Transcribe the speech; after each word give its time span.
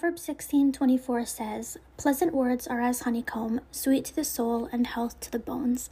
Proverbs 0.00 0.22
16:24 0.22 1.26
says, 1.26 1.76
"Pleasant 1.98 2.32
words 2.32 2.66
are 2.66 2.80
as 2.80 3.00
honeycomb, 3.00 3.60
sweet 3.70 4.06
to 4.06 4.16
the 4.16 4.24
soul 4.24 4.66
and 4.72 4.86
health 4.86 5.20
to 5.20 5.30
the 5.30 5.38
bones." 5.38 5.90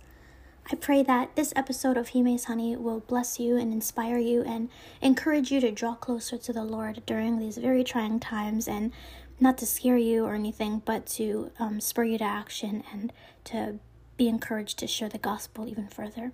I 0.73 0.77
pray 0.77 1.03
that 1.03 1.37
this 1.37 1.53
episode 1.55 1.99
of 1.99 2.09
Hime's 2.09 2.45
Honey 2.45 2.75
will 2.75 3.01
bless 3.01 3.39
you 3.39 3.59
and 3.59 3.71
inspire 3.71 4.17
you 4.17 4.41
and 4.45 4.71
encourage 5.03 5.53
you 5.53 5.61
to 5.61 5.71
draw 5.71 5.95
closer 5.95 6.39
to 6.39 6.55
the 6.55 6.65
Lord 6.65 7.03
during 7.05 7.39
these 7.39 7.59
very 7.59 7.85
trying 7.85 8.19
times 8.19 8.67
and 8.67 8.93
not 9.39 9.59
to 9.59 9.67
scare 9.67 9.99
you 9.99 10.25
or 10.25 10.35
anything, 10.35 10.81
but 10.87 11.05
to 11.19 11.51
um, 11.59 11.79
spur 11.79 12.05
you 12.05 12.17
to 12.17 12.25
action 12.25 12.85
and 12.91 13.13
to 13.45 13.79
be 14.17 14.27
encouraged 14.27 14.79
to 14.79 14.87
share 14.87 15.11
the 15.11 15.19
gospel 15.19 15.69
even 15.69 15.87
further. 15.87 16.33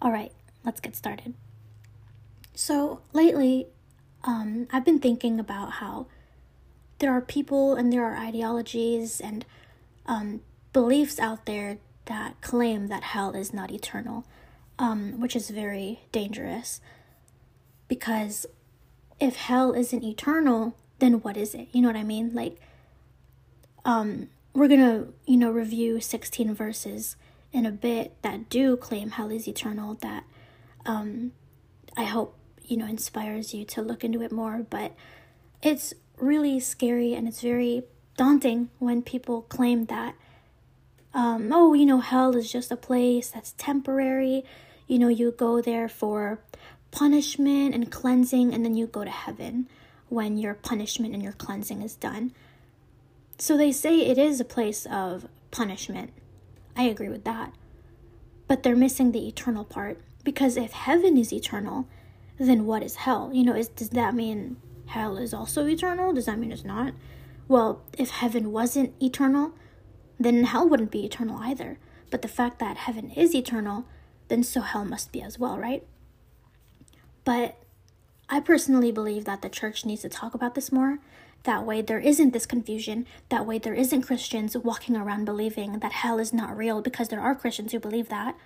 All 0.00 0.12
right, 0.12 0.30
let's 0.64 0.80
get 0.80 0.94
started. 0.94 1.34
So, 2.54 3.00
lately, 3.12 3.66
um, 4.22 4.68
I've 4.70 4.84
been 4.84 5.00
thinking 5.00 5.40
about 5.40 5.72
how 5.72 6.06
there 7.02 7.12
are 7.12 7.20
people 7.20 7.74
and 7.74 7.92
there 7.92 8.04
are 8.04 8.16
ideologies 8.16 9.20
and 9.20 9.44
um, 10.06 10.40
beliefs 10.72 11.18
out 11.18 11.46
there 11.46 11.78
that 12.04 12.40
claim 12.40 12.86
that 12.86 13.02
hell 13.02 13.34
is 13.34 13.52
not 13.52 13.72
eternal, 13.72 14.24
um, 14.78 15.20
which 15.20 15.34
is 15.34 15.50
very 15.50 16.04
dangerous. 16.12 16.80
Because 17.88 18.46
if 19.18 19.34
hell 19.34 19.72
isn't 19.72 20.04
eternal, 20.04 20.76
then 21.00 21.14
what 21.22 21.36
is 21.36 21.56
it? 21.56 21.66
You 21.72 21.82
know 21.82 21.88
what 21.88 21.96
I 21.96 22.04
mean? 22.04 22.32
Like, 22.34 22.58
um, 23.84 24.28
we're 24.54 24.68
gonna, 24.68 25.06
you 25.26 25.36
know, 25.36 25.50
review 25.50 26.00
16 26.00 26.54
verses 26.54 27.16
in 27.52 27.66
a 27.66 27.72
bit 27.72 28.14
that 28.22 28.48
do 28.48 28.76
claim 28.76 29.10
hell 29.10 29.32
is 29.32 29.48
eternal, 29.48 29.94
that 29.94 30.22
um, 30.86 31.32
I 31.96 32.04
hope, 32.04 32.36
you 32.62 32.76
know, 32.76 32.86
inspires 32.86 33.52
you 33.52 33.64
to 33.64 33.82
look 33.82 34.04
into 34.04 34.22
it 34.22 34.30
more. 34.30 34.64
But 34.70 34.94
it's 35.62 35.94
really 36.22 36.60
scary 36.60 37.14
and 37.14 37.26
it's 37.26 37.40
very 37.40 37.82
daunting 38.16 38.70
when 38.78 39.02
people 39.02 39.42
claim 39.42 39.86
that 39.86 40.14
um, 41.14 41.50
oh 41.52 41.74
you 41.74 41.84
know 41.84 42.00
hell 42.00 42.36
is 42.36 42.50
just 42.50 42.70
a 42.70 42.76
place 42.76 43.30
that's 43.30 43.52
temporary. 43.58 44.44
You 44.86 44.98
know 44.98 45.08
you 45.08 45.30
go 45.32 45.60
there 45.60 45.88
for 45.88 46.40
punishment 46.90 47.74
and 47.74 47.90
cleansing 47.90 48.54
and 48.54 48.64
then 48.64 48.74
you 48.74 48.86
go 48.86 49.04
to 49.04 49.10
heaven 49.10 49.68
when 50.08 50.36
your 50.36 50.54
punishment 50.54 51.14
and 51.14 51.22
your 51.22 51.32
cleansing 51.32 51.82
is 51.82 51.96
done. 51.96 52.32
So 53.38 53.56
they 53.56 53.72
say 53.72 54.00
it 54.00 54.18
is 54.18 54.40
a 54.40 54.44
place 54.44 54.86
of 54.86 55.26
punishment. 55.50 56.12
I 56.76 56.84
agree 56.84 57.08
with 57.08 57.24
that. 57.24 57.52
But 58.46 58.62
they're 58.62 58.76
missing 58.76 59.12
the 59.12 59.26
eternal 59.26 59.64
part 59.64 60.00
because 60.24 60.56
if 60.56 60.72
heaven 60.72 61.16
is 61.18 61.32
eternal 61.32 61.88
then 62.38 62.66
what 62.66 62.82
is 62.82 62.96
hell? 62.96 63.30
You 63.32 63.44
know 63.44 63.54
is 63.54 63.68
does 63.68 63.90
that 63.90 64.14
mean 64.14 64.56
hell 64.92 65.16
is 65.16 65.34
also 65.34 65.66
eternal? 65.66 66.12
Does 66.12 66.26
that 66.26 66.38
mean 66.38 66.52
it's 66.52 66.64
not? 66.64 66.94
Well, 67.48 67.82
if 67.98 68.10
heaven 68.10 68.52
wasn't 68.52 68.94
eternal, 69.02 69.52
then 70.18 70.44
hell 70.44 70.68
wouldn't 70.68 70.90
be 70.90 71.04
eternal 71.04 71.38
either. 71.38 71.78
But 72.10 72.22
the 72.22 72.28
fact 72.28 72.58
that 72.60 72.76
heaven 72.76 73.10
is 73.10 73.34
eternal, 73.34 73.86
then 74.28 74.42
so 74.42 74.60
hell 74.60 74.84
must 74.84 75.12
be 75.12 75.22
as 75.22 75.38
well, 75.38 75.58
right? 75.58 75.84
But 77.24 77.56
I 78.28 78.40
personally 78.40 78.92
believe 78.92 79.24
that 79.24 79.42
the 79.42 79.48
church 79.48 79.84
needs 79.84 80.02
to 80.02 80.08
talk 80.08 80.34
about 80.34 80.54
this 80.54 80.72
more. 80.72 80.98
That 81.44 81.66
way, 81.66 81.82
there 81.82 81.98
isn't 81.98 82.32
this 82.32 82.46
confusion. 82.46 83.06
That 83.28 83.46
way, 83.46 83.58
there 83.58 83.74
isn't 83.74 84.02
Christians 84.02 84.56
walking 84.56 84.96
around 84.96 85.24
believing 85.24 85.80
that 85.80 85.92
hell 85.92 86.18
is 86.18 86.32
not 86.32 86.56
real 86.56 86.80
because 86.80 87.08
there 87.08 87.20
are 87.20 87.34
Christians 87.34 87.72
who 87.72 87.80
believe 87.80 88.08
that. 88.08 88.36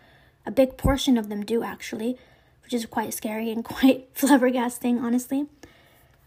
A 0.47 0.51
big 0.51 0.77
portion 0.77 1.19
of 1.19 1.29
them 1.29 1.45
do, 1.45 1.63
actually, 1.63 2.17
which 2.63 2.73
is 2.73 2.87
quite 2.87 3.13
scary 3.13 3.51
and 3.51 3.65
quite 3.65 4.15
flabbergasting, 4.15 5.01
honestly. 5.03 5.47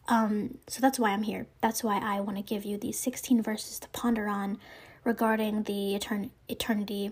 Um, 0.10 0.58
so 0.68 0.82
that's 0.82 0.98
why 0.98 1.12
I'm 1.12 1.22
here. 1.22 1.46
That's 1.62 1.84
why 1.84 2.00
I 2.00 2.20
want 2.20 2.38
to 2.38 2.44
give 2.44 2.66
you 2.66 2.78
these 2.78 3.00
16 3.00 3.44
verses 3.44 3.80
to 3.80 3.88
ponder 3.90 4.28
on 4.28 4.58
regarding 5.04 5.64
the 5.64 5.98
etern- 5.98 6.32
eternity, 6.48 7.12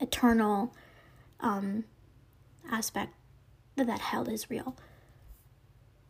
eternal 0.00 0.72
um, 1.40 1.84
aspect 2.70 3.12
that 3.76 3.98
hell 3.98 4.28
is 4.28 4.48
real. 4.48 4.76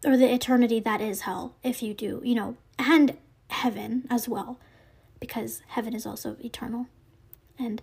Or 0.05 0.17
the 0.19 0.33
eternity 0.33 0.79
that 0.81 1.01
is 1.01 1.23
hell, 1.23 1.57
if 1.65 1.83
you 1.83 1.95
do, 1.95 2.21
you 2.23 2.35
know, 2.35 2.57
and 2.79 3.17
heaven 3.49 4.07
as 4.11 4.29
well, 4.29 4.61
because 5.19 5.63
heaven 5.69 5.95
is 5.95 6.05
also 6.05 6.37
eternal. 6.45 6.87
And 7.59 7.81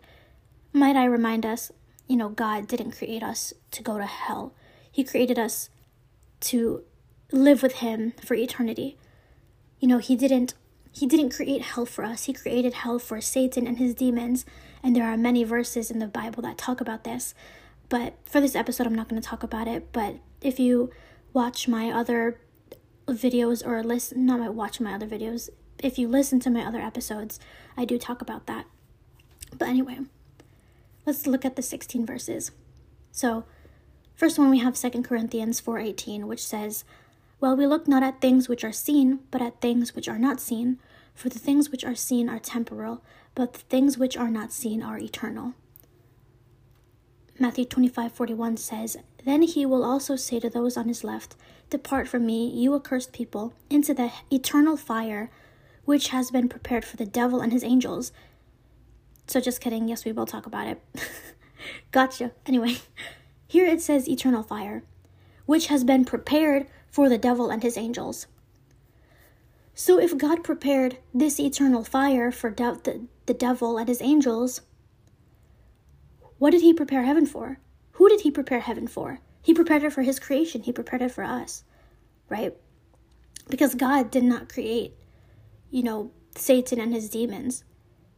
might 0.71 0.95
I 0.95 1.05
remind 1.05 1.43
us, 1.43 1.71
you 2.07 2.15
know, 2.15 2.29
God 2.29 2.67
didn't 2.67 2.91
create 2.91 3.23
us 3.23 3.51
to 3.71 3.81
go 3.81 3.97
to 3.97 4.05
hell, 4.05 4.53
He 4.91 5.03
created 5.03 5.39
us 5.39 5.69
to 6.41 6.83
live 7.31 7.63
with 7.63 7.75
him 7.75 8.13
for 8.23 8.33
eternity. 8.35 8.97
You 9.79 9.87
know, 9.87 9.97
he 9.97 10.15
didn't 10.15 10.53
he 10.91 11.07
didn't 11.07 11.31
create 11.31 11.63
hell 11.63 11.87
for 11.87 12.03
us. 12.03 12.25
He 12.25 12.33
created 12.33 12.75
hell 12.75 12.99
for 12.99 13.19
Satan 13.19 13.65
and 13.65 13.79
his 13.79 13.95
demons, 13.95 14.45
and 14.83 14.95
there 14.95 15.05
are 15.05 15.17
many 15.17 15.43
verses 15.43 15.89
in 15.89 15.97
the 15.97 16.07
Bible 16.07 16.43
that 16.43 16.57
talk 16.57 16.79
about 16.79 17.03
this. 17.03 17.33
But 17.89 18.13
for 18.25 18.39
this 18.39 18.55
episode 18.55 18.85
I'm 18.85 18.95
not 18.95 19.09
going 19.09 19.21
to 19.21 19.27
talk 19.27 19.43
about 19.43 19.67
it, 19.67 19.91
but 19.91 20.17
if 20.41 20.59
you 20.59 20.91
watch 21.33 21.67
my 21.67 21.89
other 21.89 22.39
videos 23.07 23.65
or 23.65 23.83
listen 23.83 24.25
not 24.25 24.39
my 24.39 24.49
watch 24.49 24.79
my 24.79 24.93
other 24.93 25.07
videos, 25.07 25.49
if 25.79 25.97
you 25.97 26.07
listen 26.07 26.39
to 26.41 26.49
my 26.49 26.61
other 26.61 26.79
episodes, 26.79 27.39
I 27.75 27.85
do 27.85 27.97
talk 27.97 28.21
about 28.21 28.45
that. 28.47 28.65
But 29.57 29.67
anyway, 29.67 29.99
let's 31.05 31.27
look 31.27 31.45
at 31.45 31.55
the 31.55 31.61
16 31.61 32.05
verses. 32.05 32.51
So, 33.11 33.45
first 34.15 34.39
one 34.39 34.49
we 34.49 34.59
have 34.59 34.75
2 34.75 35.03
Corinthians 35.03 35.59
4:18, 35.61 36.25
which 36.25 36.43
says, 36.45 36.83
well, 37.43 37.57
we 37.57 37.67
look 37.67 37.89
not 37.89 38.03
at 38.03 38.21
things 38.21 38.47
which 38.47 38.63
are 38.63 38.71
seen, 38.71 39.19
but 39.29 39.41
at 39.41 39.59
things 39.59 39.93
which 39.93 40.07
are 40.07 40.17
not 40.17 40.39
seen. 40.39 40.79
For 41.13 41.27
the 41.27 41.39
things 41.39 41.69
which 41.69 41.83
are 41.83 41.93
seen 41.93 42.29
are 42.29 42.39
temporal, 42.39 43.03
but 43.35 43.51
the 43.51 43.59
things 43.59 43.97
which 43.97 44.15
are 44.15 44.29
not 44.29 44.53
seen 44.53 44.81
are 44.81 44.97
eternal. 44.97 45.53
Matthew 47.37 47.65
25:41 47.65 48.55
says, 48.55 48.95
"Then 49.25 49.41
he 49.41 49.65
will 49.65 49.83
also 49.83 50.15
say 50.15 50.39
to 50.39 50.49
those 50.49 50.77
on 50.77 50.87
his 50.87 51.03
left, 51.03 51.35
Depart 51.69 52.07
from 52.07 52.25
me, 52.25 52.47
you 52.47 52.73
accursed 52.75 53.11
people, 53.11 53.51
into 53.69 53.93
the 53.93 54.13
eternal 54.31 54.77
fire, 54.77 55.29
which 55.83 56.07
has 56.15 56.31
been 56.31 56.47
prepared 56.47 56.85
for 56.85 56.95
the 56.95 57.05
devil 57.05 57.41
and 57.41 57.51
his 57.51 57.65
angels." 57.65 58.13
So 59.27 59.41
just 59.41 59.59
kidding, 59.59 59.89
yes, 59.89 60.05
we 60.05 60.13
will 60.13 60.25
talk 60.25 60.45
about 60.45 60.67
it. 60.67 60.81
gotcha. 61.91 62.31
Anyway, 62.45 62.77
here 63.49 63.65
it 63.65 63.81
says 63.81 64.07
eternal 64.07 64.43
fire, 64.43 64.83
which 65.45 65.67
has 65.67 65.83
been 65.83 66.05
prepared 66.05 66.67
for 66.93 67.09
the 67.09 67.17
devil 67.17 67.49
and 67.49 67.63
his 67.63 67.75
angels. 67.75 68.27
So, 69.73 69.99
if 69.99 70.15
God 70.15 70.43
prepared 70.43 70.99
this 71.11 71.39
eternal 71.39 71.83
fire 71.83 72.31
for 72.31 72.51
de- 72.51 72.79
the, 72.83 73.07
the 73.25 73.33
devil 73.33 73.79
and 73.79 73.89
his 73.89 73.99
angels, 73.99 74.61
what 76.37 76.51
did 76.51 76.61
he 76.61 76.71
prepare 76.71 77.01
heaven 77.01 77.25
for? 77.25 77.57
Who 77.93 78.07
did 78.09 78.21
he 78.21 78.29
prepare 78.29 78.59
heaven 78.59 78.87
for? 78.87 79.19
He 79.41 79.55
prepared 79.55 79.83
it 79.83 79.91
for 79.91 80.03
his 80.03 80.19
creation, 80.19 80.61
he 80.61 80.71
prepared 80.71 81.01
it 81.01 81.11
for 81.11 81.23
us, 81.23 81.63
right? 82.29 82.55
Because 83.49 83.73
God 83.73 84.11
did 84.11 84.23
not 84.23 84.47
create, 84.47 84.93
you 85.71 85.81
know, 85.81 86.11
Satan 86.35 86.79
and 86.79 86.93
his 86.93 87.09
demons. 87.09 87.63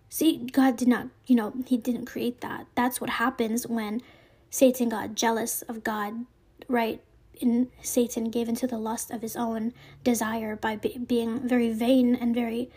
See, 0.09 0.37
God 0.51 0.75
did 0.75 0.89
not, 0.89 1.07
you 1.27 1.35
know, 1.37 1.53
he 1.65 1.77
didn't 1.77 2.05
create 2.07 2.41
that. 2.41 2.67
That's 2.75 2.99
what 2.99 3.11
happens 3.11 3.65
when 3.65 4.01
Satan 4.49 4.89
got 4.89 5.15
jealous 5.15 5.61
of 5.63 5.85
God, 5.85 6.25
right? 6.67 7.01
In 7.41 7.69
Satan 7.81 8.29
gave 8.29 8.49
into 8.49 8.67
the 8.67 8.77
lust 8.77 9.11
of 9.11 9.21
his 9.21 9.35
own 9.35 9.73
desire 10.03 10.55
by 10.55 10.75
be- 10.75 10.97
being 10.97 11.47
very 11.47 11.71
vain 11.71 12.15
and 12.15 12.33
very 12.33 12.69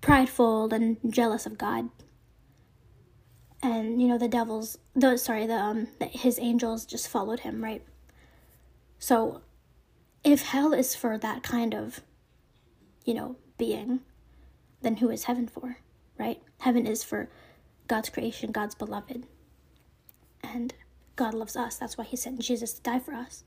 prideful 0.00 0.72
and 0.72 0.96
jealous 1.08 1.46
of 1.46 1.58
God. 1.58 1.90
And 3.62 4.00
you 4.00 4.08
know 4.08 4.18
the 4.18 4.28
devils, 4.28 4.78
the 4.94 5.16
sorry, 5.18 5.46
the 5.46 5.54
um, 5.54 5.88
the, 5.98 6.06
his 6.06 6.38
angels 6.38 6.86
just 6.86 7.08
followed 7.08 7.40
him, 7.40 7.62
right? 7.62 7.82
So, 8.98 9.42
if 10.24 10.42
hell 10.42 10.72
is 10.72 10.94
for 10.94 11.18
that 11.18 11.42
kind 11.42 11.74
of, 11.74 12.00
you 13.04 13.14
know, 13.14 13.36
being, 13.58 14.00
then 14.82 14.96
who 14.96 15.10
is 15.10 15.24
heaven 15.24 15.46
for, 15.46 15.78
right? 16.18 16.42
Heaven 16.60 16.86
is 16.86 17.04
for 17.04 17.28
God's 17.86 18.08
creation, 18.08 18.52
God's 18.52 18.74
beloved, 18.74 19.26
and 20.42 20.74
God 21.16 21.34
loves 21.34 21.56
us. 21.56 21.76
That's 21.76 21.98
why 21.98 22.04
He 22.04 22.16
sent 22.16 22.38
Jesus 22.40 22.72
to 22.74 22.82
die 22.82 22.98
for 22.98 23.12
us. 23.12 23.44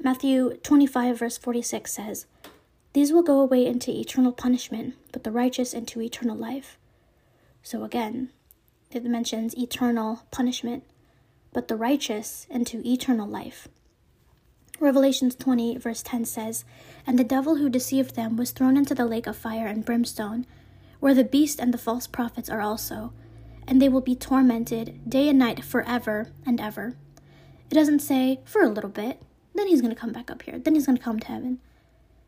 Matthew 0.00 0.56
25, 0.62 1.18
verse 1.18 1.38
46 1.38 1.92
says, 1.92 2.26
These 2.92 3.12
will 3.12 3.24
go 3.24 3.40
away 3.40 3.66
into 3.66 3.90
eternal 3.90 4.30
punishment, 4.30 4.94
but 5.12 5.24
the 5.24 5.32
righteous 5.32 5.74
into 5.74 6.00
eternal 6.00 6.36
life. 6.36 6.78
So 7.64 7.82
again, 7.82 8.30
it 8.92 9.04
mentions 9.04 9.56
eternal 9.56 10.22
punishment, 10.30 10.84
but 11.52 11.66
the 11.66 11.76
righteous 11.76 12.46
into 12.48 12.80
eternal 12.86 13.26
life. 13.26 13.66
Revelations 14.78 15.34
20, 15.34 15.78
verse 15.78 16.02
10 16.02 16.24
says, 16.24 16.64
And 17.04 17.18
the 17.18 17.24
devil 17.24 17.56
who 17.56 17.68
deceived 17.68 18.14
them 18.14 18.36
was 18.36 18.52
thrown 18.52 18.76
into 18.76 18.94
the 18.94 19.04
lake 19.04 19.26
of 19.26 19.36
fire 19.36 19.66
and 19.66 19.84
brimstone, 19.84 20.46
where 21.00 21.14
the 21.14 21.24
beast 21.24 21.58
and 21.58 21.74
the 21.74 21.78
false 21.78 22.06
prophets 22.06 22.48
are 22.48 22.60
also, 22.60 23.12
and 23.66 23.82
they 23.82 23.88
will 23.88 24.00
be 24.00 24.14
tormented 24.14 25.00
day 25.10 25.28
and 25.28 25.40
night 25.40 25.64
forever 25.64 26.30
and 26.46 26.60
ever. 26.60 26.94
It 27.68 27.74
doesn't 27.74 27.98
say 27.98 28.40
for 28.44 28.62
a 28.62 28.68
little 28.68 28.90
bit, 28.90 29.20
then 29.58 29.66
he's 29.66 29.80
going 29.80 29.94
to 29.94 30.00
come 30.00 30.12
back 30.12 30.30
up 30.30 30.42
here. 30.42 30.58
Then 30.58 30.74
he's 30.74 30.86
going 30.86 30.96
to 30.96 31.04
come 31.04 31.18
to 31.18 31.26
heaven. 31.26 31.58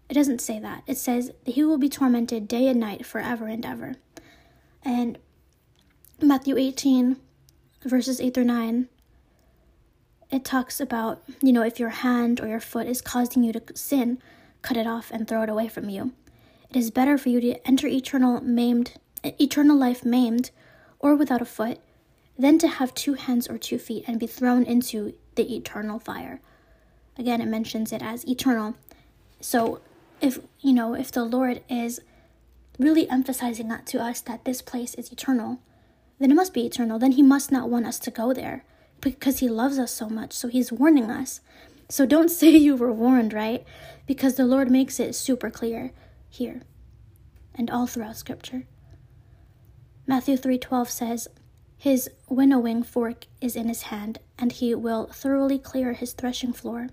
It 0.09 0.15
doesn't 0.15 0.41
say 0.41 0.59
that. 0.59 0.83
It 0.87 0.99
says 0.99 1.31
he 1.45 1.63
will 1.63 1.79
be 1.79 1.89
tormented 1.89 2.49
day 2.49 2.67
and 2.67 2.81
night 2.81 3.07
forever 3.07 3.47
and 3.47 3.65
ever. 3.65 3.95
And 4.85 5.19
Matthew 6.21 6.59
18, 6.59 7.17
verses 7.85 8.21
8 8.21 8.35
through 8.35 8.45
9, 8.45 8.89
it 10.31 10.45
talks 10.45 10.81
about, 10.81 11.23
you 11.41 11.53
know, 11.53 11.63
if 11.63 11.79
your 11.79 11.91
hand 11.91 12.41
or 12.41 12.49
your 12.49 12.61
foot 12.61 12.87
is 12.87 13.01
causing 13.01 13.45
you 13.45 13.53
to 13.53 13.63
sin, 13.75 14.19
cut 14.63 14.77
it 14.77 14.87
off 14.87 15.11
and 15.13 15.29
throw 15.29 15.43
it 15.43 15.49
away 15.49 15.69
from 15.69 15.89
you. 15.89 16.13
It 16.69 16.77
is 16.77 16.91
better 16.91 17.17
for 17.17 17.29
you 17.29 17.41
to 17.41 17.67
enter 17.67 17.87
eternal 17.87 18.41
maimed 18.41 18.93
eternal 19.23 19.77
life 19.77 20.05
maimed 20.05 20.51
or 20.99 21.15
without 21.15 21.43
a 21.43 21.45
foot 21.45 21.79
than 22.39 22.59
to 22.59 22.69
have 22.69 22.95
two 22.95 23.15
hands 23.15 23.49
or 23.49 23.59
two 23.59 23.79
feet 23.79 24.05
and 24.07 24.19
be 24.19 24.27
thrown 24.27 24.63
into 24.65 25.15
the 25.35 25.55
eternal 25.55 25.99
fire. 25.99 26.41
Again, 27.19 27.41
it 27.41 27.49
mentions 27.49 27.93
it 27.93 28.03
as 28.03 28.27
eternal. 28.27 28.75
So, 29.41 29.81
if 30.21 30.39
you 30.61 30.73
know, 30.73 30.95
if 30.95 31.11
the 31.11 31.25
Lord 31.25 31.63
is 31.69 32.01
really 32.79 33.09
emphasizing 33.11 33.69
that 33.69 33.87
to 33.87 34.03
us 34.03 34.21
that 34.23 34.45
this 34.45 34.63
place 34.63 34.95
is 34.95 35.13
eternal, 35.13 35.61
then 36.19 36.31
it 36.31 36.35
must 36.35 36.55
be 36.55 36.67
eternal. 36.67 36.99
Then 36.99 37.13
He 37.13 37.23
must 37.23 37.53
not 37.53 37.69
want 37.69 37.87
us 37.87 37.99
to 38.01 38.11
go 38.11 38.33
there 38.33 38.65
because 39.01 39.39
He 39.39 39.49
loves 39.49 39.79
us 39.79 39.93
so 39.93 40.09
much. 40.09 40.33
So 40.33 40.49
He's 40.49 40.73
warning 40.73 41.11
us. 41.11 41.41
So 41.89 42.07
don't 42.07 42.31
say 42.41 42.51
you 42.51 42.77
were 42.77 42.93
warned, 42.93 43.33
right? 43.33 43.65
Because 44.07 44.35
the 44.35 44.47
Lord 44.47 44.71
makes 44.71 45.01
it 45.01 45.15
super 45.15 45.51
clear 45.51 45.93
here 46.29 46.63
and 47.55 47.71
all 47.71 47.87
throughout 47.87 48.17
Scripture. 48.17 48.65
Matthew 50.07 50.37
3:12 50.37 50.91
says, 50.91 51.29
"His 51.77 52.11
winnowing 52.29 52.83
fork 52.83 53.27
is 53.41 53.55
in 53.55 53.69
his 53.69 53.83
hand, 53.83 54.19
and 54.39 54.51
he 54.51 54.75
will 54.75 55.07
thoroughly 55.13 55.59
clear 55.59 55.93
his 55.93 56.13
threshing 56.13 56.53
floor, 56.53 56.89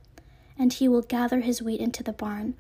and 0.60 0.74
he 0.74 0.88
will 0.88 1.02
gather 1.02 1.42
his 1.42 1.62
wheat 1.62 1.80
into 1.80 2.04
the 2.04 2.14
barn, 2.14 2.56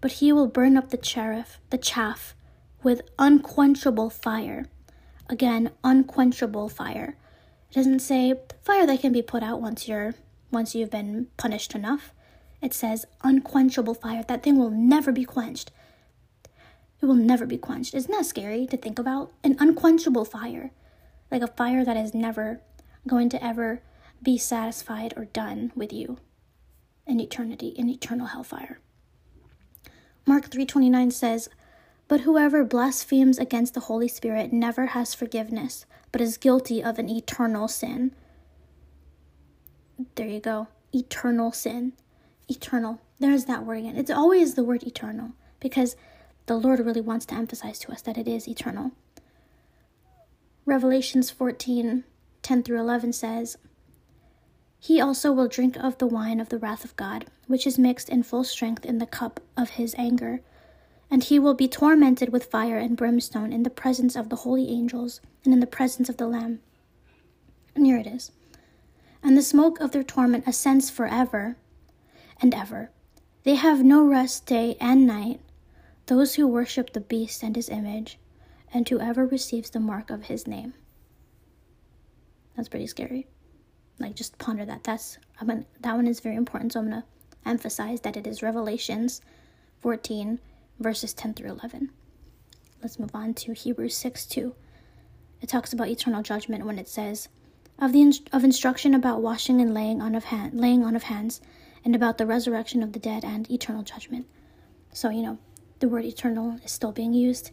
but 0.00 0.12
he 0.12 0.32
will 0.32 0.46
burn 0.46 0.76
up 0.76 0.90
the 0.90 0.96
chaff, 0.96 1.58
the 1.70 1.78
chaff 1.78 2.34
with 2.82 3.02
unquenchable 3.18 4.10
fire." 4.10 4.66
Again, 5.28 5.70
unquenchable 5.84 6.68
fire. 6.68 7.16
It 7.70 7.74
doesn't 7.74 8.00
say 8.00 8.34
fire 8.62 8.86
that 8.86 9.00
can 9.00 9.12
be 9.12 9.22
put 9.22 9.42
out 9.42 9.60
once 9.60 9.86
you're 9.86 10.14
once 10.50 10.74
you've 10.74 10.90
been 10.90 11.28
punished 11.36 11.74
enough. 11.74 12.12
It 12.60 12.74
says 12.74 13.06
unquenchable 13.22 13.94
fire. 13.94 14.24
That 14.24 14.42
thing 14.42 14.58
will 14.58 14.70
never 14.70 15.12
be 15.12 15.24
quenched. 15.24 15.70
It 17.00 17.06
will 17.06 17.14
never 17.14 17.46
be 17.46 17.56
quenched. 17.56 17.94
Isn't 17.94 18.10
that 18.10 18.26
scary 18.26 18.66
to 18.66 18.76
think 18.76 18.98
about? 18.98 19.32
An 19.44 19.56
unquenchable 19.58 20.24
fire. 20.24 20.72
Like 21.30 21.42
a 21.42 21.46
fire 21.46 21.84
that 21.84 21.96
is 21.96 22.12
never 22.12 22.60
going 23.06 23.28
to 23.30 23.42
ever 23.42 23.82
be 24.22 24.36
satisfied 24.36 25.14
or 25.16 25.26
done 25.26 25.72
with 25.74 25.92
you 25.92 26.18
in 27.10 27.20
eternity, 27.20 27.68
in 27.68 27.88
eternal 27.88 28.28
hellfire. 28.28 28.78
Mark 30.26 30.46
3:29 30.46 31.10
says, 31.10 31.48
"But 32.08 32.20
whoever 32.20 32.64
blasphemes 32.64 33.38
against 33.38 33.74
the 33.74 33.80
Holy 33.80 34.08
Spirit 34.08 34.52
never 34.52 34.86
has 34.86 35.14
forgiveness, 35.14 35.86
but 36.12 36.20
is 36.20 36.36
guilty 36.36 36.82
of 36.82 36.98
an 36.98 37.08
eternal 37.08 37.68
sin." 37.68 38.14
There 40.14 40.28
you 40.28 40.40
go. 40.40 40.68
Eternal 40.94 41.52
sin. 41.52 41.92
Eternal. 42.48 43.00
There's 43.18 43.44
that 43.46 43.66
word 43.66 43.78
again. 43.78 43.96
It's 43.96 44.10
always 44.10 44.54
the 44.54 44.64
word 44.64 44.82
eternal 44.84 45.32
because 45.58 45.96
the 46.46 46.56
Lord 46.56 46.80
really 46.80 47.00
wants 47.00 47.26
to 47.26 47.34
emphasize 47.34 47.78
to 47.80 47.92
us 47.92 48.02
that 48.02 48.18
it 48.18 48.26
is 48.26 48.48
eternal. 48.48 48.92
Revelations 50.64 51.30
14 51.30 52.04
10 52.42 52.62
through 52.62 52.80
11 52.80 53.12
says, 53.12 53.58
He 54.82 55.00
also 55.00 55.30
will 55.30 55.46
drink 55.46 55.76
of 55.76 55.98
the 55.98 56.06
wine 56.06 56.40
of 56.40 56.48
the 56.48 56.58
wrath 56.58 56.84
of 56.84 56.96
God, 56.96 57.26
which 57.46 57.66
is 57.66 57.78
mixed 57.78 58.08
in 58.08 58.22
full 58.22 58.44
strength 58.44 58.86
in 58.86 58.98
the 58.98 59.06
cup 59.06 59.38
of 59.56 59.70
his 59.70 59.94
anger. 59.98 60.40
And 61.10 61.22
he 61.22 61.38
will 61.38 61.54
be 61.54 61.68
tormented 61.68 62.30
with 62.30 62.46
fire 62.46 62.78
and 62.78 62.96
brimstone 62.96 63.52
in 63.52 63.62
the 63.62 63.70
presence 63.70 64.16
of 64.16 64.30
the 64.30 64.36
holy 64.36 64.70
angels 64.70 65.20
and 65.44 65.52
in 65.52 65.60
the 65.60 65.66
presence 65.66 66.08
of 66.08 66.16
the 66.16 66.26
Lamb. 66.26 66.60
And 67.74 67.84
here 67.84 67.98
it 67.98 68.06
is. 68.06 68.32
And 69.22 69.36
the 69.36 69.42
smoke 69.42 69.80
of 69.80 69.92
their 69.92 70.02
torment 70.02 70.44
ascends 70.46 70.88
forever 70.88 71.56
and 72.40 72.54
ever. 72.54 72.90
They 73.42 73.56
have 73.56 73.84
no 73.84 74.02
rest 74.02 74.46
day 74.46 74.76
and 74.80 75.06
night 75.06 75.40
those 76.10 76.34
who 76.34 76.48
worship 76.48 76.92
the 76.92 77.00
beast 77.00 77.42
and 77.44 77.54
his 77.54 77.68
image, 77.68 78.18
and 78.74 78.88
whoever 78.88 79.24
receives 79.24 79.70
the 79.70 79.78
mark 79.78 80.10
of 80.10 80.24
his 80.24 80.44
name. 80.44 80.74
That's 82.56 82.68
pretty 82.68 82.88
scary. 82.88 83.28
Like 84.00 84.16
just 84.16 84.38
ponder 84.38 84.64
that. 84.64 84.84
That's 84.84 85.18
I'm 85.40 85.46
gonna, 85.46 85.64
that 85.80 85.94
one 85.94 86.06
is 86.06 86.20
very 86.20 86.36
important. 86.36 86.72
So 86.72 86.80
I'm 86.80 86.88
gonna 86.88 87.04
emphasize 87.46 88.00
that 88.00 88.16
it 88.16 88.26
is 88.26 88.42
Revelations 88.42 89.20
14 89.80 90.40
verses 90.80 91.12
10 91.14 91.34
through 91.34 91.50
11. 91.50 91.90
Let's 92.82 92.98
move 92.98 93.14
on 93.14 93.34
to 93.34 93.52
Hebrews 93.52 93.96
6 93.96 94.26
2. 94.26 94.54
It 95.42 95.48
talks 95.48 95.72
about 95.72 95.88
eternal 95.88 96.22
judgment 96.22 96.64
when 96.64 96.78
it 96.78 96.88
says, 96.88 97.28
of 97.78 97.92
the 97.92 98.20
of 98.32 98.44
instruction 98.44 98.94
about 98.94 99.22
washing 99.22 99.60
and 99.60 99.72
laying 99.72 100.02
on 100.02 100.14
of 100.14 100.24
hand, 100.24 100.58
laying 100.58 100.84
on 100.84 100.96
of 100.96 101.04
hands, 101.04 101.40
and 101.84 101.94
about 101.94 102.18
the 102.18 102.26
resurrection 102.26 102.82
of 102.82 102.92
the 102.92 102.98
dead 102.98 103.24
and 103.24 103.50
eternal 103.50 103.82
judgment. 103.82 104.26
So 104.92 105.10
you 105.10 105.22
know, 105.22 105.38
the 105.78 105.88
word 105.88 106.04
eternal 106.04 106.58
is 106.64 106.72
still 106.72 106.92
being 106.92 107.14
used. 107.14 107.52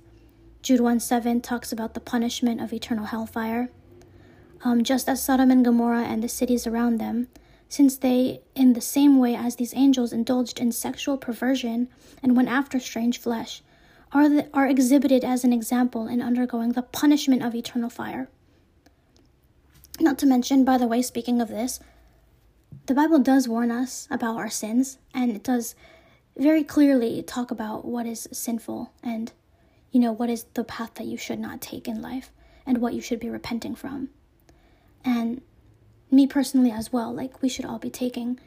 Jude 0.62 0.82
1 0.82 1.00
7 1.00 1.42
talks 1.42 1.72
about 1.72 1.94
the 1.94 2.00
punishment 2.00 2.62
of 2.62 2.74
eternal 2.74 3.06
hellfire. 3.06 3.70
Um, 4.64 4.84
just 4.84 5.08
as 5.08 5.22
Sodom 5.22 5.52
and 5.52 5.64
Gomorrah 5.64 6.04
and 6.04 6.24
the 6.24 6.30
cities 6.30 6.66
around 6.66 6.98
them, 6.98 7.28
since 7.70 7.98
they, 7.98 8.42
in 8.56 8.74
the 8.74 8.82
same 8.82 9.20
way 9.20 9.36
as 9.36 9.56
these 9.56 9.76
angels, 9.76 10.14
indulged 10.14 10.60
in 10.60 10.72
sexual 10.72 11.18
perversion 11.18 11.90
and 12.24 12.36
went 12.36 12.50
after 12.50 12.80
strange 12.80 13.20
flesh, 13.20 13.62
are, 14.12 14.30
the, 14.30 14.50
are 14.54 14.68
exhibited 14.68 15.24
as 15.24 15.44
an 15.44 15.54
example 15.54 16.08
in 16.08 16.22
undergoing 16.22 16.72
the 16.72 16.82
punishment 16.82 17.44
of 17.44 17.54
eternal 17.54 17.90
fire. 17.90 18.30
Not 20.00 20.18
to 20.20 20.26
mention, 20.26 20.64
by 20.64 20.78
the 20.78 20.88
way, 20.88 21.02
speaking 21.02 21.42
of 21.42 21.50
this, 21.50 21.80
the 22.86 22.94
Bible 22.94 23.20
does 23.20 23.48
warn 23.48 23.70
us 23.70 24.08
about 24.10 24.38
our 24.38 24.50
sins, 24.50 24.98
and 25.14 25.32
it 25.32 25.44
does 25.44 25.76
very 26.38 26.64
clearly 26.64 27.22
talk 27.22 27.52
about 27.52 27.84
what 27.84 28.06
is 28.06 28.30
sinful 28.32 28.94
and, 29.04 29.34
you 29.92 30.00
know, 30.00 30.12
what 30.12 30.30
is 30.30 30.46
the 30.54 30.64
path 30.64 30.94
that 30.96 31.08
you 31.08 31.18
should 31.18 31.40
not 31.40 31.62
take 31.62 31.88
in 31.88 32.02
life 32.02 32.32
and 32.66 32.78
what 32.78 32.94
you 32.94 33.02
should 33.02 33.20
be 33.20 33.30
repenting 33.30 33.76
from. 33.76 34.10
And 35.08 35.42
me 36.12 36.28
personally 36.28 36.70
as 36.70 36.92
well, 36.92 37.14
like 37.14 37.42
we 37.42 37.48
should 37.48 37.64
all 37.64 37.80
be 37.80 37.90
taking, 37.90 38.42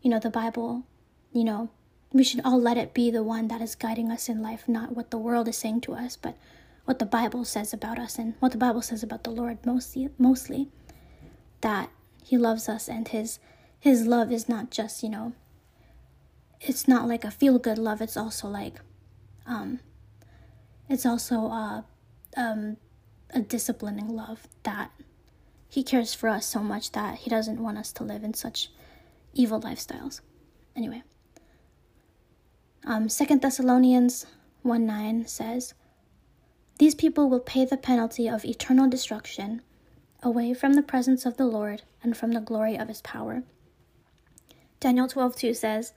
you 0.00 0.08
know, 0.08 0.20
the 0.20 0.30
Bible, 0.30 0.84
you 1.32 1.42
know, 1.42 1.70
we 2.12 2.22
should 2.22 2.40
all 2.44 2.60
let 2.60 2.76
it 2.76 2.94
be 2.94 3.10
the 3.10 3.24
one 3.24 3.48
that 3.48 3.60
is 3.60 3.74
guiding 3.74 4.12
us 4.12 4.28
in 4.28 4.40
life, 4.40 4.68
not 4.68 4.94
what 4.94 5.10
the 5.10 5.18
world 5.18 5.48
is 5.48 5.56
saying 5.56 5.80
to 5.80 5.94
us, 5.94 6.14
but 6.16 6.36
what 6.84 7.00
the 7.00 7.04
Bible 7.04 7.44
says 7.44 7.72
about 7.72 7.98
us 7.98 8.16
and 8.16 8.34
what 8.38 8.52
the 8.52 8.58
Bible 8.58 8.80
says 8.80 9.02
about 9.02 9.24
the 9.24 9.30
Lord 9.30 9.58
mostly 9.66 10.08
mostly 10.16 10.68
that 11.62 11.90
he 12.22 12.38
loves 12.38 12.68
us 12.68 12.88
and 12.88 13.08
his 13.08 13.40
his 13.80 14.06
love 14.06 14.30
is 14.30 14.48
not 14.48 14.70
just, 14.70 15.02
you 15.02 15.08
know, 15.08 15.32
it's 16.60 16.86
not 16.86 17.08
like 17.08 17.24
a 17.24 17.30
feel 17.32 17.58
good 17.58 17.78
love 17.78 18.00
it's 18.00 18.16
also 18.16 18.46
like 18.46 18.80
um 19.46 19.80
it's 20.88 21.04
also 21.04 21.46
a 21.46 21.84
um 22.36 22.76
a 23.30 23.40
disciplining 23.40 24.08
love 24.08 24.46
that 24.62 24.92
he 25.74 25.82
cares 25.82 26.14
for 26.14 26.28
us 26.28 26.46
so 26.46 26.60
much 26.60 26.92
that 26.92 27.18
he 27.18 27.30
doesn't 27.30 27.60
want 27.60 27.76
us 27.76 27.90
to 27.90 28.04
live 28.04 28.22
in 28.22 28.32
such 28.32 28.70
evil 29.32 29.60
lifestyles. 29.60 30.20
Anyway 30.76 31.02
um 32.84 33.08
second 33.08 33.42
thessalonians 33.42 34.26
1 34.62 34.86
9 34.86 35.26
says 35.26 35.74
these 36.78 36.94
people 36.94 37.28
will 37.28 37.40
pay 37.40 37.64
the 37.64 37.76
penalty 37.76 38.28
of 38.28 38.44
eternal 38.44 38.88
destruction 38.88 39.62
away 40.22 40.54
from 40.54 40.74
the 40.74 40.82
presence 40.82 41.26
of 41.26 41.36
the 41.36 41.46
lord 41.46 41.82
and 42.04 42.16
from 42.16 42.32
the 42.32 42.40
glory 42.40 42.76
of 42.76 42.88
his 42.88 43.02
power. 43.02 43.42
Daniel 44.78 45.08
12 45.08 45.34
2 45.34 45.54
says 45.54 45.92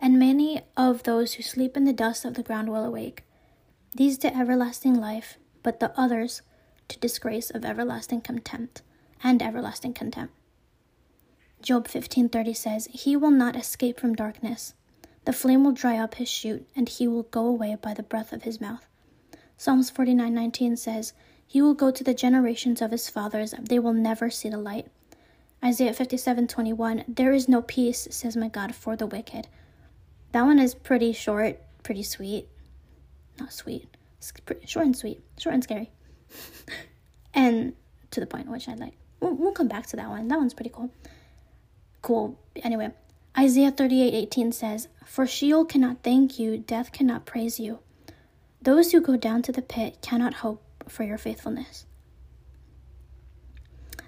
and 0.00 0.16
many 0.16 0.62
of 0.76 1.02
those 1.02 1.34
who 1.34 1.42
sleep 1.42 1.76
in 1.76 1.84
the 1.84 1.92
dust 1.92 2.24
of 2.24 2.34
the 2.34 2.42
ground 2.44 2.68
will 2.68 2.84
awake, 2.84 3.24
these 3.96 4.16
to 4.18 4.32
everlasting 4.32 4.94
life, 4.94 5.38
but 5.64 5.80
the 5.80 5.92
others 5.98 6.42
to 6.86 7.00
disgrace 7.00 7.50
of 7.50 7.64
everlasting 7.64 8.20
contempt 8.20 8.82
and 9.22 9.42
everlasting 9.42 9.94
contempt. 9.94 10.34
Job 11.60 11.88
15:30 11.88 12.54
says, 12.54 12.86
"He 12.92 13.16
will 13.16 13.30
not 13.30 13.56
escape 13.56 13.98
from 13.98 14.14
darkness. 14.14 14.74
The 15.24 15.32
flame 15.32 15.64
will 15.64 15.72
dry 15.72 15.98
up 15.98 16.14
his 16.14 16.28
shoot, 16.28 16.68
and 16.76 16.88
he 16.88 17.08
will 17.08 17.24
go 17.24 17.46
away 17.46 17.74
by 17.74 17.94
the 17.94 18.02
breath 18.02 18.32
of 18.32 18.44
his 18.44 18.60
mouth." 18.60 18.86
Psalms 19.56 19.90
49:19 19.90 20.76
says, 20.76 21.12
"He 21.46 21.60
will 21.60 21.74
go 21.74 21.90
to 21.90 22.04
the 22.04 22.14
generations 22.14 22.80
of 22.80 22.92
his 22.92 23.08
fathers; 23.08 23.54
they 23.60 23.78
will 23.78 23.92
never 23.92 24.30
see 24.30 24.48
the 24.48 24.56
light." 24.56 24.86
Isaiah 25.64 25.92
57:21, 25.92 27.04
"There 27.08 27.32
is 27.32 27.48
no 27.48 27.62
peace," 27.62 28.06
says 28.10 28.36
my 28.36 28.48
God, 28.48 28.74
"for 28.74 28.94
the 28.94 29.06
wicked." 29.06 29.48
That 30.30 30.42
one 30.42 30.60
is 30.60 30.74
pretty 30.74 31.12
short, 31.12 31.60
pretty 31.82 32.04
sweet. 32.04 32.48
Not 33.40 33.52
sweet, 33.52 33.96
short 34.64 34.86
and 34.86 34.96
sweet, 34.96 35.22
short 35.38 35.54
and 35.54 35.64
scary. 35.64 35.90
and 37.34 37.74
to 38.10 38.20
the 38.20 38.26
point, 38.26 38.48
which 38.48 38.68
I 38.68 38.74
like. 38.74 38.96
We'll, 39.20 39.34
we'll 39.34 39.52
come 39.52 39.68
back 39.68 39.86
to 39.88 39.96
that 39.96 40.08
one. 40.08 40.28
That 40.28 40.38
one's 40.38 40.54
pretty 40.54 40.70
cool. 40.70 40.90
Cool. 42.02 42.38
Anyway, 42.56 42.92
Isaiah 43.36 43.72
38:18 43.72 44.52
says, 44.52 44.88
"For 45.04 45.26
Sheol 45.26 45.64
cannot 45.64 46.02
thank 46.02 46.38
you, 46.38 46.58
death 46.58 46.92
cannot 46.92 47.26
praise 47.26 47.58
you. 47.58 47.80
Those 48.62 48.92
who 48.92 49.00
go 49.00 49.16
down 49.16 49.42
to 49.42 49.52
the 49.52 49.62
pit 49.62 49.98
cannot 50.02 50.34
hope 50.34 50.62
for 50.88 51.04
your 51.04 51.18
faithfulness." 51.18 51.86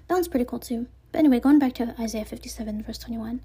That 0.07 0.15
one's 0.15 0.27
pretty 0.27 0.45
cool 0.45 0.59
too. 0.59 0.87
But 1.11 1.19
anyway, 1.19 1.39
going 1.39 1.59
back 1.59 1.73
to 1.73 1.95
Isaiah 1.99 2.25
57 2.25 2.83
verse 2.83 2.97
21. 2.97 3.41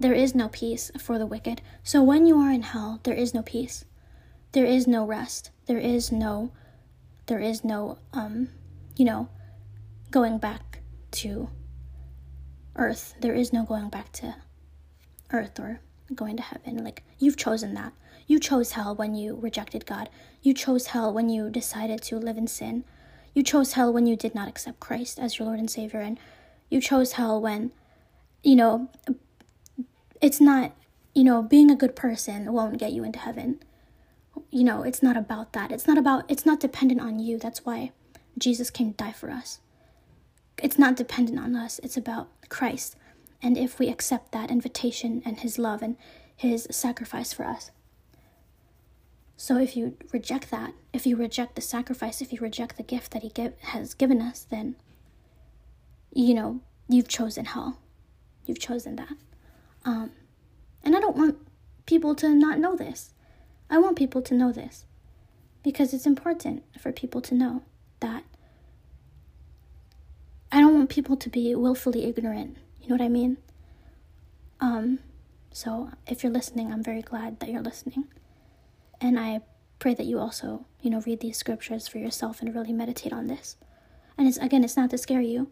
There 0.00 0.14
is 0.14 0.34
no 0.34 0.48
peace 0.48 0.92
for 0.96 1.18
the 1.18 1.26
wicked. 1.26 1.60
So 1.82 2.02
when 2.02 2.26
you 2.26 2.38
are 2.38 2.52
in 2.52 2.62
hell, 2.62 3.00
there 3.02 3.14
is 3.14 3.34
no 3.34 3.42
peace. 3.42 3.84
There 4.52 4.64
is 4.64 4.86
no 4.86 5.04
rest. 5.04 5.50
There 5.66 5.78
is 5.78 6.12
no 6.12 6.52
there 7.26 7.40
is 7.40 7.64
no 7.64 7.98
um 8.12 8.48
you 8.96 9.04
know 9.04 9.28
going 10.10 10.38
back 10.38 10.67
to 11.12 11.50
earth. 12.76 13.14
There 13.20 13.34
is 13.34 13.52
no 13.52 13.64
going 13.64 13.88
back 13.88 14.12
to 14.12 14.36
earth 15.30 15.58
or 15.58 15.80
going 16.14 16.36
to 16.36 16.42
heaven. 16.42 16.82
Like, 16.84 17.02
you've 17.18 17.36
chosen 17.36 17.74
that. 17.74 17.92
You 18.26 18.38
chose 18.38 18.72
hell 18.72 18.94
when 18.94 19.14
you 19.14 19.36
rejected 19.36 19.86
God. 19.86 20.10
You 20.42 20.54
chose 20.54 20.88
hell 20.88 21.12
when 21.12 21.28
you 21.28 21.50
decided 21.50 22.02
to 22.02 22.18
live 22.18 22.36
in 22.36 22.46
sin. 22.46 22.84
You 23.34 23.42
chose 23.42 23.72
hell 23.72 23.92
when 23.92 24.06
you 24.06 24.16
did 24.16 24.34
not 24.34 24.48
accept 24.48 24.80
Christ 24.80 25.18
as 25.18 25.38
your 25.38 25.46
Lord 25.46 25.58
and 25.58 25.70
Savior. 25.70 26.00
And 26.00 26.18
you 26.70 26.80
chose 26.80 27.12
hell 27.12 27.40
when, 27.40 27.72
you 28.42 28.56
know, 28.56 28.88
it's 30.20 30.40
not, 30.40 30.72
you 31.14 31.24
know, 31.24 31.42
being 31.42 31.70
a 31.70 31.76
good 31.76 31.96
person 31.96 32.52
won't 32.52 32.78
get 32.78 32.92
you 32.92 33.04
into 33.04 33.18
heaven. 33.18 33.60
You 34.50 34.64
know, 34.64 34.82
it's 34.82 35.02
not 35.02 35.16
about 35.16 35.52
that. 35.54 35.72
It's 35.72 35.86
not 35.86 35.98
about, 35.98 36.24
it's 36.28 36.46
not 36.46 36.60
dependent 36.60 37.00
on 37.00 37.18
you. 37.18 37.38
That's 37.38 37.64
why 37.64 37.92
Jesus 38.36 38.70
came 38.70 38.90
to 38.90 38.96
die 38.96 39.12
for 39.12 39.30
us. 39.30 39.60
It's 40.62 40.78
not 40.78 40.96
dependent 40.96 41.38
on 41.38 41.54
us, 41.54 41.78
it's 41.82 41.96
about 41.96 42.28
Christ 42.48 42.96
and 43.42 43.56
if 43.56 43.78
we 43.78 43.88
accept 43.88 44.32
that 44.32 44.50
invitation 44.50 45.22
and 45.24 45.40
His 45.40 45.58
love 45.58 45.82
and 45.82 45.96
His 46.36 46.66
sacrifice 46.70 47.32
for 47.32 47.44
us. 47.44 47.70
So 49.36 49.58
if 49.58 49.76
you 49.76 49.96
reject 50.12 50.50
that, 50.50 50.74
if 50.92 51.06
you 51.06 51.16
reject 51.16 51.54
the 51.54 51.62
sacrifice, 51.62 52.20
if 52.20 52.32
you 52.32 52.40
reject 52.40 52.76
the 52.76 52.82
gift 52.82 53.12
that 53.12 53.22
He 53.22 53.28
give, 53.28 53.54
has 53.60 53.94
given 53.94 54.20
us, 54.20 54.42
then, 54.42 54.74
you 56.12 56.34
know, 56.34 56.60
you've 56.88 57.08
chosen 57.08 57.44
hell. 57.44 57.78
You've 58.44 58.58
chosen 58.58 58.96
that. 58.96 59.14
Um, 59.84 60.10
and 60.82 60.96
I 60.96 61.00
don't 61.00 61.16
want 61.16 61.38
people 61.86 62.14
to 62.16 62.30
not 62.30 62.58
know 62.58 62.74
this. 62.74 63.14
I 63.70 63.78
want 63.78 63.96
people 63.96 64.22
to 64.22 64.34
know 64.34 64.50
this 64.50 64.84
because 65.62 65.94
it's 65.94 66.06
important 66.06 66.64
for 66.80 66.90
people 66.90 67.20
to 67.20 67.34
know 67.34 67.62
that 68.00 68.24
want 70.88 70.94
people 70.94 71.16
to 71.16 71.28
be 71.28 71.54
willfully 71.54 72.04
ignorant 72.04 72.56
you 72.88 72.88
know 72.88 72.94
what 72.94 73.04
I 73.04 73.10
mean? 73.10 73.36
Um, 74.60 75.00
so 75.52 75.90
if 76.06 76.22
you're 76.22 76.32
listening, 76.32 76.72
I'm 76.72 76.82
very 76.82 77.02
glad 77.02 77.38
that 77.40 77.50
you're 77.50 77.60
listening. 77.60 78.04
And 78.98 79.20
I 79.20 79.40
pray 79.78 79.92
that 79.92 80.06
you 80.06 80.18
also, 80.18 80.64
you 80.80 80.88
know, 80.88 81.02
read 81.02 81.20
these 81.20 81.36
scriptures 81.36 81.86
for 81.86 81.98
yourself 81.98 82.40
and 82.40 82.54
really 82.54 82.72
meditate 82.72 83.12
on 83.12 83.26
this. 83.26 83.56
And 84.16 84.26
it's 84.26 84.38
again, 84.38 84.64
it's 84.64 84.76
not 84.76 84.88
to 84.90 84.96
scare 84.96 85.20
you, 85.20 85.50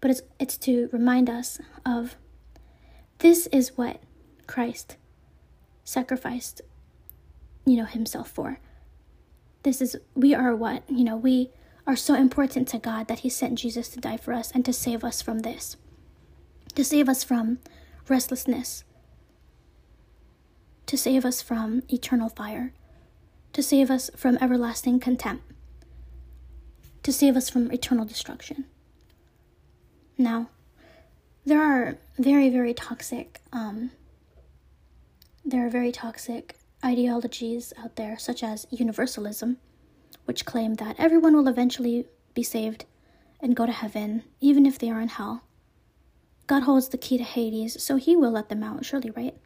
but 0.00 0.12
it's 0.12 0.22
it's 0.38 0.56
to 0.58 0.88
remind 0.92 1.28
us 1.28 1.58
of 1.84 2.14
this 3.18 3.48
is 3.48 3.76
what 3.76 4.00
Christ 4.46 4.96
sacrificed, 5.82 6.60
you 7.66 7.76
know, 7.76 7.86
himself 7.86 8.30
for. 8.30 8.60
This 9.64 9.82
is 9.82 9.96
we 10.14 10.32
are 10.32 10.54
what, 10.54 10.84
you 10.88 11.02
know, 11.02 11.16
we 11.16 11.50
are 11.88 11.96
so 11.96 12.14
important 12.14 12.68
to 12.68 12.78
God 12.78 13.08
that 13.08 13.20
he 13.20 13.28
sent 13.28 13.58
Jesus 13.58 13.88
to 13.88 14.00
die 14.00 14.18
for 14.18 14.32
us 14.32 14.52
and 14.52 14.64
to 14.64 14.72
save 14.72 15.02
us 15.02 15.20
from 15.20 15.40
this 15.40 15.76
to 16.74 16.84
save 16.84 17.08
us 17.08 17.24
from 17.24 17.58
restlessness, 18.08 18.84
to 20.86 20.96
save 20.96 21.24
us 21.24 21.42
from 21.42 21.82
eternal 21.88 22.28
fire, 22.28 22.72
to 23.52 23.64
save 23.64 23.90
us 23.90 24.10
from 24.14 24.38
everlasting 24.40 25.00
contempt, 25.00 25.42
to 27.02 27.12
save 27.12 27.36
us 27.36 27.50
from 27.50 27.72
eternal 27.72 28.04
destruction. 28.04 28.64
Now, 30.16 30.50
there 31.44 31.60
are 31.60 31.98
very, 32.16 32.48
very 32.48 32.74
toxic, 32.74 33.40
um, 33.52 33.90
there 35.44 35.66
are 35.66 35.70
very 35.70 35.90
toxic 35.90 36.58
ideologies 36.84 37.72
out 37.76 37.96
there, 37.96 38.16
such 38.18 38.44
as 38.44 38.68
universalism, 38.70 39.56
which 40.24 40.44
claim 40.44 40.74
that 40.74 40.96
everyone 40.98 41.34
will 41.34 41.48
eventually 41.48 42.06
be 42.34 42.42
saved 42.42 42.84
and 43.40 43.56
go 43.56 43.66
to 43.66 43.72
heaven, 43.72 44.24
even 44.40 44.66
if 44.66 44.78
they 44.78 44.90
are 44.90 45.00
in 45.00 45.08
hell. 45.08 45.42
God 46.46 46.62
holds 46.62 46.88
the 46.88 46.98
key 46.98 47.18
to 47.18 47.24
Hades, 47.24 47.82
so 47.82 47.96
he 47.96 48.16
will 48.16 48.30
let 48.30 48.48
them 48.48 48.62
out, 48.62 48.84
surely, 48.84 49.10
right? 49.10 49.36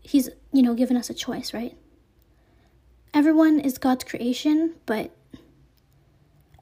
He's, 0.00 0.28
you 0.52 0.62
know, 0.62 0.74
given 0.74 0.96
us 0.96 1.10
a 1.10 1.14
choice, 1.14 1.52
right? 1.54 1.76
Everyone 3.14 3.60
is 3.60 3.78
God's 3.78 4.04
creation, 4.04 4.74
but 4.86 5.14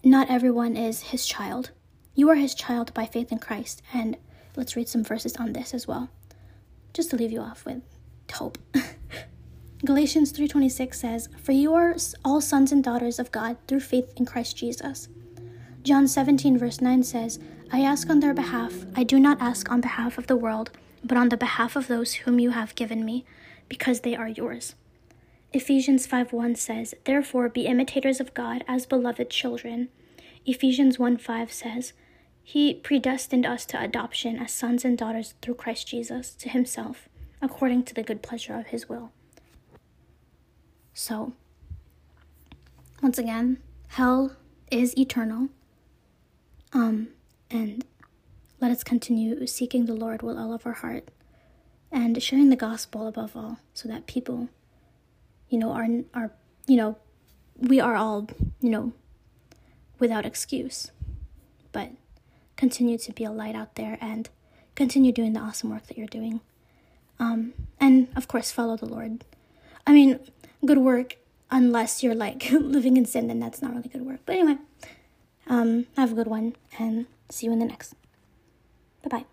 not 0.02 0.28
everyone 0.28 0.76
is 0.76 1.02
his 1.02 1.24
child. 1.24 1.70
You 2.14 2.28
are 2.30 2.34
his 2.34 2.54
child 2.54 2.92
by 2.92 3.06
faith 3.06 3.30
in 3.30 3.38
Christ, 3.38 3.82
and 3.94 4.16
let's 4.56 4.74
read 4.74 4.88
some 4.88 5.04
verses 5.04 5.36
on 5.36 5.52
this 5.52 5.72
as 5.72 5.86
well, 5.86 6.10
just 6.92 7.10
to 7.10 7.16
leave 7.16 7.32
you 7.32 7.40
off 7.40 7.64
with 7.64 7.82
hope. 8.32 8.58
Galatians 9.82 10.30
3:26 10.32 10.94
says, 10.98 11.28
"For 11.42 11.52
you 11.52 11.72
are 11.72 11.96
all 12.22 12.42
sons 12.42 12.70
and 12.70 12.84
daughters 12.84 13.18
of 13.18 13.32
God 13.32 13.56
through 13.66 13.80
faith 13.80 14.12
in 14.16 14.26
Christ 14.26 14.56
Jesus." 14.56 15.08
John 15.82 16.06
17 16.06 16.58
verse 16.58 16.82
9 16.82 17.02
says, 17.02 17.38
I 17.72 17.80
ask 17.80 18.10
on 18.10 18.20
their 18.20 18.34
behalf. 18.34 18.84
I 18.94 19.04
do 19.04 19.18
not 19.18 19.40
ask 19.40 19.70
on 19.70 19.80
behalf 19.80 20.18
of 20.18 20.26
the 20.26 20.36
world, 20.36 20.70
but 21.02 21.16
on 21.16 21.30
the 21.30 21.36
behalf 21.36 21.76
of 21.76 21.86
those 21.86 22.14
whom 22.14 22.38
you 22.38 22.50
have 22.50 22.74
given 22.74 23.04
me, 23.04 23.24
because 23.68 24.00
they 24.00 24.14
are 24.14 24.28
yours. 24.28 24.74
Ephesians 25.52 26.06
5:1 26.06 26.56
says, 26.56 26.94
"Therefore 27.04 27.48
be 27.48 27.66
imitators 27.66 28.20
of 28.20 28.34
God 28.34 28.64
as 28.68 28.84
beloved 28.84 29.30
children." 29.30 29.88
Ephesians 30.44 30.98
1:5 30.98 31.52
says, 31.52 31.94
"He 32.42 32.74
predestined 32.74 33.46
us 33.46 33.64
to 33.66 33.80
adoption 33.80 34.36
as 34.36 34.52
sons 34.52 34.84
and 34.84 34.98
daughters 34.98 35.34
through 35.40 35.54
Christ 35.54 35.86
Jesus 35.86 36.34
to 36.34 36.50
himself, 36.50 37.08
according 37.40 37.84
to 37.84 37.94
the 37.94 38.02
good 38.02 38.20
pleasure 38.20 38.54
of 38.54 38.66
his 38.66 38.88
will." 38.88 39.12
So, 40.94 41.32
once 43.02 43.18
again, 43.18 43.58
hell 43.88 44.36
is 44.70 44.96
eternal. 44.98 45.48
Um 46.72 47.08
and 47.50 47.84
let 48.60 48.70
us 48.70 48.84
continue 48.84 49.46
seeking 49.46 49.86
the 49.86 49.94
Lord 49.94 50.22
with 50.22 50.36
all 50.36 50.52
of 50.52 50.66
our 50.66 50.74
heart 50.74 51.08
and 51.90 52.22
sharing 52.22 52.50
the 52.50 52.56
gospel 52.56 53.06
above 53.06 53.36
all 53.36 53.58
so 53.74 53.88
that 53.88 54.06
people, 54.06 54.48
you 55.48 55.58
know, 55.58 55.72
are, 55.72 55.86
are 56.14 56.30
you 56.66 56.76
know, 56.76 56.96
we 57.56 57.80
are 57.80 57.96
all, 57.96 58.28
you 58.60 58.70
know, 58.70 58.92
without 59.98 60.26
excuse. 60.26 60.90
But 61.72 61.90
continue 62.56 62.98
to 62.98 63.12
be 63.12 63.24
a 63.24 63.30
light 63.30 63.54
out 63.54 63.74
there 63.74 63.98
and 64.00 64.28
continue 64.74 65.12
doing 65.12 65.32
the 65.32 65.40
awesome 65.40 65.70
work 65.70 65.86
that 65.86 65.98
you're 65.98 66.06
doing. 66.06 66.40
Um, 67.18 67.54
and 67.80 68.08
of 68.14 68.28
course, 68.28 68.52
follow 68.52 68.76
the 68.76 68.86
Lord. 68.86 69.24
I 69.86 69.92
mean, 69.92 70.20
good 70.64 70.78
work, 70.78 71.16
unless 71.50 72.02
you're 72.02 72.14
like 72.14 72.50
living 72.50 72.96
in 72.96 73.06
sin, 73.06 73.28
then 73.28 73.40
that's 73.40 73.62
not 73.62 73.74
really 73.74 73.88
good 73.88 74.06
work. 74.06 74.20
But 74.26 74.36
anyway, 74.36 74.58
um, 75.48 75.86
have 75.96 76.12
a 76.12 76.14
good 76.14 76.28
one 76.28 76.54
and 76.78 77.06
See 77.30 77.46
you 77.46 77.52
in 77.52 77.60
the 77.60 77.64
next. 77.64 77.94
Bye 79.02 79.08
bye. 79.08 79.24